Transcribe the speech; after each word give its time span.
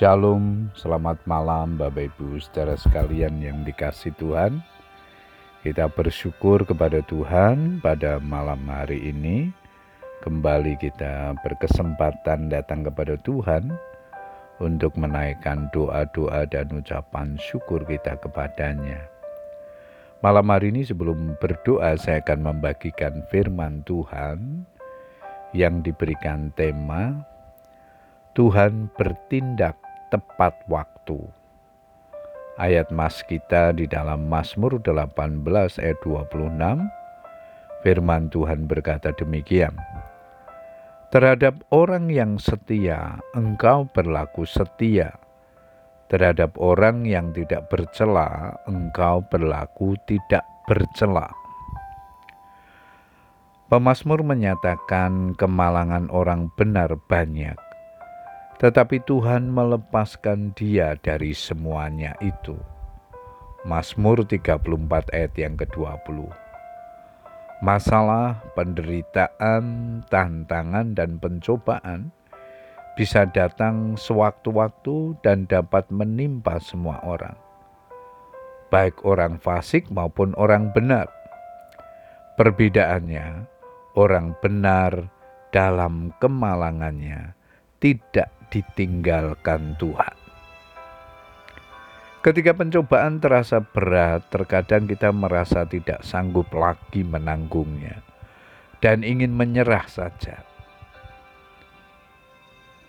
Shalom, 0.00 0.72
selamat 0.72 1.20
malam 1.28 1.76
Bapak 1.76 2.16
Ibu 2.16 2.40
saudara 2.40 2.72
sekalian 2.72 3.36
yang 3.36 3.68
dikasih 3.68 4.16
Tuhan. 4.16 4.64
Kita 5.60 5.92
bersyukur 5.92 6.64
kepada 6.64 7.04
Tuhan 7.04 7.84
pada 7.84 8.16
malam 8.16 8.64
hari 8.64 9.12
ini. 9.12 9.52
Kembali 10.24 10.80
kita 10.80 11.36
berkesempatan 11.44 12.48
datang 12.48 12.80
kepada 12.80 13.20
Tuhan 13.20 13.76
untuk 14.64 14.96
menaikkan 14.96 15.68
doa-doa 15.68 16.48
dan 16.48 16.72
ucapan 16.72 17.36
syukur 17.36 17.84
kita 17.84 18.16
kepadanya. 18.24 19.04
Malam 20.24 20.48
hari 20.48 20.72
ini 20.72 20.80
sebelum 20.80 21.36
berdoa 21.44 22.00
saya 22.00 22.24
akan 22.24 22.48
membagikan 22.48 23.20
firman 23.28 23.84
Tuhan 23.84 24.64
yang 25.52 25.84
diberikan 25.84 26.48
tema 26.56 27.20
Tuhan 28.30 28.88
bertindak 28.94 29.89
tepat 30.10 30.52
waktu. 30.66 31.18
Ayat 32.60 32.92
mas 32.92 33.24
kita 33.24 33.72
di 33.72 33.88
dalam 33.88 34.28
Mazmur 34.28 34.82
18 34.84 35.80
ayat 35.80 35.98
26, 36.04 36.28
firman 37.80 38.28
Tuhan 38.28 38.68
berkata 38.68 39.16
demikian. 39.16 39.72
Terhadap 41.10 41.58
orang 41.74 42.06
yang 42.12 42.38
setia, 42.38 43.18
engkau 43.34 43.88
berlaku 43.90 44.46
setia. 44.46 45.16
Terhadap 46.06 46.58
orang 46.58 47.06
yang 47.06 47.30
tidak 47.34 47.70
bercela, 47.70 48.58
engkau 48.66 49.22
berlaku 49.26 49.98
tidak 50.06 50.42
bercela. 50.70 51.30
Pemasmur 53.70 54.26
menyatakan 54.26 55.38
kemalangan 55.38 56.10
orang 56.10 56.50
benar 56.58 56.94
banyak, 57.06 57.54
tetapi 58.60 59.00
Tuhan 59.08 59.48
melepaskan 59.48 60.52
dia 60.52 60.92
dari 61.00 61.32
semuanya 61.32 62.12
itu. 62.20 62.60
Mazmur 63.64 64.20
34 64.28 64.60
ayat 65.16 65.32
yang 65.40 65.56
ke-20. 65.56 66.28
Masalah, 67.64 68.40
penderitaan, 68.52 69.64
tantangan, 70.12 70.92
dan 70.92 71.16
pencobaan 71.16 72.12
bisa 73.00 73.24
datang 73.32 73.96
sewaktu-waktu 73.96 75.16
dan 75.24 75.48
dapat 75.48 75.88
menimpa 75.88 76.60
semua 76.60 77.00
orang, 77.04 77.36
baik 78.68 79.00
orang 79.08 79.40
fasik 79.40 79.88
maupun 79.88 80.36
orang 80.36 80.68
benar. 80.72 81.08
Perbedaannya, 82.36 83.44
orang 83.96 84.36
benar 84.40 85.08
dalam 85.52 86.12
kemalangannya 86.20 87.36
tidak 87.80 88.39
ditinggalkan 88.50 89.78
Tuhan. 89.78 90.16
Ketika 92.20 92.52
pencobaan 92.52 93.16
terasa 93.16 93.64
berat, 93.64 94.28
terkadang 94.28 94.84
kita 94.84 95.08
merasa 95.08 95.64
tidak 95.64 96.04
sanggup 96.04 96.52
lagi 96.52 97.00
menanggungnya 97.00 98.04
dan 98.84 99.00
ingin 99.00 99.32
menyerah 99.32 99.88
saja. 99.88 100.44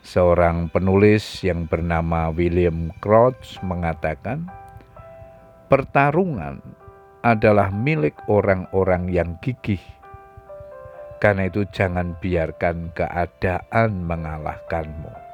Seorang 0.03 0.67
penulis 0.67 1.23
yang 1.45 1.69
bernama 1.69 2.27
William 2.33 2.91
Crouch 2.99 3.55
mengatakan, 3.63 4.51
"Pertarungan 5.71 6.59
adalah 7.23 7.71
milik 7.71 8.17
orang-orang 8.27 9.07
yang 9.07 9.37
gigih 9.39 9.79
karena 11.21 11.45
itu 11.47 11.61
jangan 11.69 12.17
biarkan 12.17 12.89
keadaan 12.97 14.09
mengalahkanmu. 14.09 15.30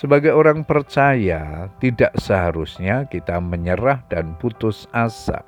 Sebagai 0.00 0.32
orang 0.32 0.64
percaya, 0.64 1.68
tidak 1.76 2.16
seharusnya 2.16 3.04
kita 3.04 3.36
menyerah 3.36 4.00
dan 4.08 4.32
putus 4.40 4.88
asa. 4.96 5.44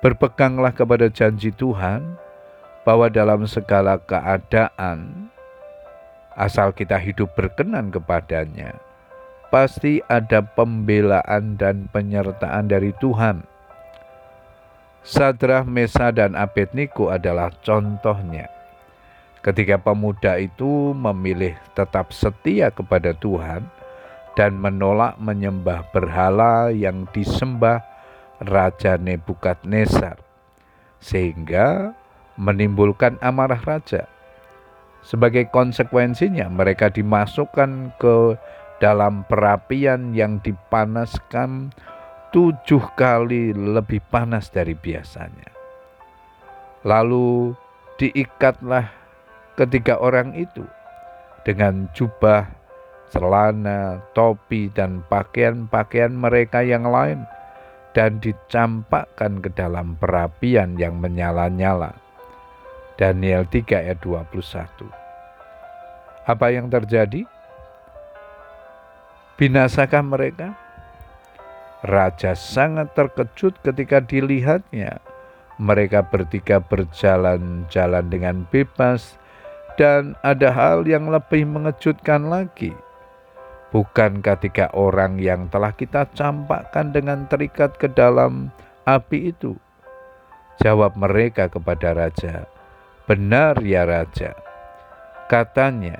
Berpeganglah 0.00 0.72
kepada 0.72 1.12
janji 1.12 1.52
Tuhan 1.52 2.16
bahwa 2.88 3.12
dalam 3.12 3.44
segala 3.44 4.00
keadaan, 4.00 5.28
asal 6.40 6.72
kita 6.72 6.96
hidup 6.96 7.36
berkenan 7.36 7.92
kepadanya, 7.92 8.80
pasti 9.52 10.00
ada 10.08 10.40
pembelaan 10.40 11.60
dan 11.60 11.84
penyertaan 11.92 12.72
dari 12.72 12.96
Tuhan 12.96 13.44
Sadrah, 15.04 15.68
Mesa, 15.68 16.08
dan 16.08 16.32
Abednego 16.32 17.12
adalah 17.12 17.52
contohnya. 17.60 18.48
Ketika 19.44 19.76
pemuda 19.76 20.40
itu 20.40 20.96
memilih 20.96 21.52
tetap 21.76 22.16
setia 22.16 22.72
kepada 22.72 23.12
Tuhan 23.12 23.68
dan 24.40 24.56
menolak 24.56 25.20
menyembah 25.20 25.84
berhala 25.92 26.72
yang 26.72 27.04
disembah 27.12 27.84
Raja 28.40 28.96
Nebukadnezar, 28.96 30.16
sehingga 30.96 31.92
menimbulkan 32.40 33.20
amarah 33.20 33.60
raja. 33.60 34.08
Sebagai 35.04 35.52
konsekuensinya, 35.52 36.48
mereka 36.48 36.88
dimasukkan 36.88 38.00
ke 38.00 38.40
dalam 38.80 39.28
perapian 39.28 40.16
yang 40.16 40.40
dipanaskan 40.40 41.68
tujuh 42.32 42.80
kali 42.96 43.52
lebih 43.52 44.00
panas 44.08 44.48
dari 44.48 44.72
biasanya. 44.72 45.52
Lalu 46.88 47.52
diikatlah 48.00 49.03
ketiga 49.54 49.98
orang 49.98 50.34
itu 50.34 50.66
dengan 51.46 51.86
jubah, 51.94 52.48
celana, 53.12 54.02
topi, 54.16 54.72
dan 54.72 55.04
pakaian-pakaian 55.06 56.10
mereka 56.10 56.64
yang 56.64 56.88
lain 56.88 57.22
dan 57.94 58.18
dicampakkan 58.18 59.38
ke 59.38 59.52
dalam 59.54 59.94
perapian 60.00 60.74
yang 60.74 60.98
menyala-nyala. 60.98 61.94
Daniel 62.98 63.46
3 63.46 63.86
ayat 63.86 63.98
21. 64.02 64.86
Apa 66.24 66.46
yang 66.50 66.66
terjadi? 66.70 67.26
Binasakah 69.34 70.02
mereka? 70.02 70.54
Raja 71.84 72.32
sangat 72.32 72.96
terkejut 72.96 73.60
ketika 73.60 74.00
dilihatnya. 74.00 75.02
Mereka 75.60 76.08
bertiga 76.08 76.58
berjalan-jalan 76.58 78.08
dengan 78.10 78.48
bebas, 78.48 79.18
dan 79.74 80.14
ada 80.22 80.50
hal 80.54 80.86
yang 80.86 81.10
lebih 81.10 81.46
mengejutkan 81.46 82.30
lagi. 82.30 82.74
Bukankah 83.74 84.38
tiga 84.38 84.70
orang 84.70 85.18
yang 85.18 85.50
telah 85.50 85.74
kita 85.74 86.06
campakkan 86.14 86.94
dengan 86.94 87.26
terikat 87.26 87.74
ke 87.74 87.90
dalam 87.90 88.54
api 88.86 89.34
itu? 89.34 89.58
Jawab 90.62 90.94
mereka 90.94 91.50
kepada 91.50 91.90
raja, 91.90 92.46
"Benar 93.10 93.58
ya, 93.66 93.82
raja." 93.82 94.38
Katanya, 95.26 95.98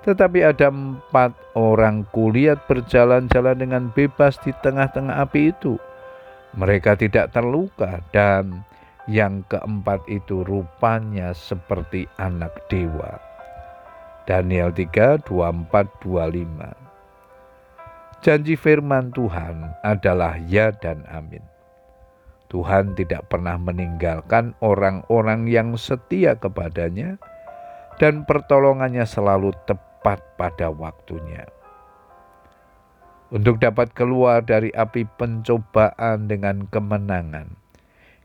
tetapi 0.00 0.40
ada 0.40 0.72
empat 0.72 1.36
orang 1.52 2.08
kulihat 2.08 2.64
berjalan-jalan 2.64 3.56
dengan 3.60 3.92
bebas 3.92 4.40
di 4.40 4.56
tengah-tengah 4.64 5.20
api 5.20 5.52
itu. 5.52 5.76
Mereka 6.56 6.96
tidak 6.96 7.36
terluka 7.36 8.00
dan 8.16 8.64
yang 9.10 9.42
keempat 9.50 10.06
itu 10.06 10.46
rupanya 10.46 11.34
seperti 11.34 12.06
anak 12.22 12.54
dewa. 12.70 13.18
Daniel 14.30 14.70
3, 14.70 15.26
24, 15.26 15.90
25 16.06 16.90
Janji 18.22 18.54
firman 18.54 19.10
Tuhan 19.10 19.74
adalah 19.82 20.38
ya 20.46 20.70
dan 20.70 21.02
amin. 21.10 21.42
Tuhan 22.46 22.94
tidak 22.94 23.26
pernah 23.26 23.58
meninggalkan 23.58 24.54
orang-orang 24.62 25.50
yang 25.50 25.74
setia 25.74 26.38
kepadanya 26.38 27.18
dan 27.98 28.22
pertolongannya 28.28 29.02
selalu 29.02 29.50
tepat 29.66 30.22
pada 30.38 30.70
waktunya. 30.70 31.48
Untuk 33.30 33.62
dapat 33.62 33.94
keluar 33.94 34.42
dari 34.42 34.74
api 34.74 35.06
pencobaan 35.14 36.26
dengan 36.26 36.66
kemenangan, 36.66 37.59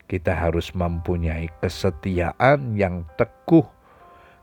kita 0.06 0.30
harus 0.34 0.70
mempunyai 0.70 1.50
kesetiaan 1.58 2.78
yang 2.78 3.02
teguh 3.18 3.66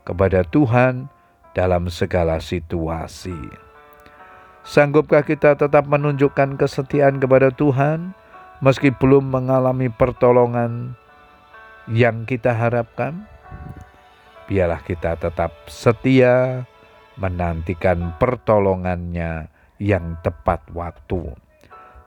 kepada 0.04 0.44
Tuhan 0.44 1.08
dalam 1.56 1.88
segala 1.88 2.40
situasi. 2.40 3.36
Sanggupkah 4.64 5.24
kita 5.24 5.56
tetap 5.56 5.84
menunjukkan 5.88 6.56
kesetiaan 6.56 7.20
kepada 7.20 7.52
Tuhan 7.52 8.16
meski 8.64 8.92
belum 8.92 9.28
mengalami 9.28 9.92
pertolongan 9.92 10.96
yang 11.88 12.24
kita 12.24 12.52
harapkan? 12.52 13.28
Biarlah 14.48 14.80
kita 14.84 15.16
tetap 15.16 15.52
setia 15.68 16.64
menantikan 17.16 18.12
pertolongannya 18.20 19.48
yang 19.80 20.16
tepat 20.20 20.60
waktu. 20.72 21.32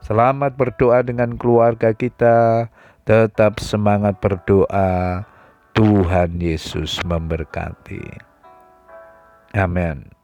Selamat 0.02 0.54
berdoa 0.54 1.02
dengan 1.02 1.34
keluarga 1.34 1.90
kita, 1.90 2.70
tetap 3.08 3.56
semangat 3.64 4.20
berdoa. 4.20 5.24
Tuhan 5.72 6.42
Yesus 6.42 7.00
memberkati. 7.06 8.02
Amin. 9.56 10.17